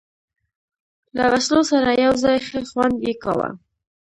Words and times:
له 1.17 1.23
وسلو 1.31 1.61
سره 1.71 1.89
یو 2.05 2.13
ځای، 2.23 2.37
ښه 2.47 2.59
خوند 2.69 2.97
یې 3.05 3.13
کاوه. 3.23 3.49